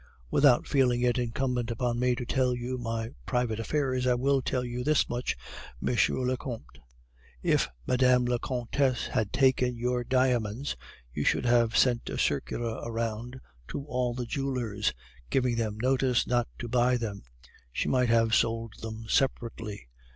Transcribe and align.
"'Without 0.31 0.65
feeling 0.67 1.01
it 1.01 1.19
incumbent 1.19 1.69
upon 1.69 1.99
me 1.99 2.15
to 2.15 2.25
tell 2.25 2.55
you 2.55 2.79
my 2.79 3.11
private 3.27 3.59
affairs, 3.59 4.07
I 4.07 4.15
will 4.15 4.41
tell 4.41 4.65
you 4.65 4.83
this 4.83 5.07
much 5.07 5.37
M. 5.79 5.95
le 6.25 6.35
Comte 6.37 6.79
if 7.43 7.69
Mme. 7.85 8.25
la 8.27 8.39
Comtesse 8.39 9.05
has 9.09 9.27
taken 9.31 9.75
your 9.77 10.03
diamonds, 10.03 10.75
you 11.13 11.23
should 11.23 11.45
have 11.45 11.77
sent 11.77 12.09
a 12.09 12.17
circular 12.17 12.81
around 12.83 13.39
to 13.67 13.83
all 13.85 14.15
the 14.15 14.25
jewelers, 14.25 14.91
giving 15.29 15.55
them 15.55 15.77
notice 15.79 16.25
not 16.25 16.47
to 16.57 16.67
buy 16.67 16.97
them; 16.97 17.21
she 17.71 17.87
might 17.87 18.09
have 18.09 18.33
sold 18.33 18.73
them 18.81 19.05
separately. 19.07 19.87